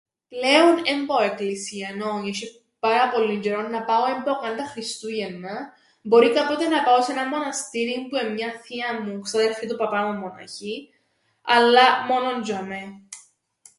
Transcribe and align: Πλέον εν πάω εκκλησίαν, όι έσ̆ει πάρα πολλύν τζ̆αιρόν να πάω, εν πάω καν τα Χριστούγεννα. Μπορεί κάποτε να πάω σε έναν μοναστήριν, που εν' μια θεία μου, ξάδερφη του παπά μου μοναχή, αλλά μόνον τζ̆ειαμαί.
Πλέον 0.29 0.81
εν 0.85 1.05
πάω 1.05 1.21
εκκλησίαν, 1.23 2.01
όι 2.01 2.29
έσ̆ει 2.29 2.61
πάρα 2.79 3.09
πολλύν 3.11 3.41
τζ̆αιρόν 3.43 3.69
να 3.71 3.81
πάω, 3.83 4.05
εν 4.05 4.23
πάω 4.23 4.39
καν 4.41 4.55
τα 4.57 4.65
Χριστούγεννα. 4.71 5.73
Μπορεί 6.01 6.33
κάποτε 6.33 6.67
να 6.67 6.83
πάω 6.83 7.01
σε 7.01 7.11
έναν 7.11 7.27
μοναστήριν, 7.27 8.07
που 8.09 8.15
εν' 8.15 8.33
μια 8.33 8.51
θεία 8.61 9.01
μου, 9.01 9.19
ξάδερφη 9.19 9.67
του 9.67 9.75
παπά 9.77 10.01
μου 10.05 10.19
μοναχή, 10.19 10.93
αλλά 11.41 12.05
μόνον 12.07 12.41
τζ̆ειαμαί. 12.43 12.83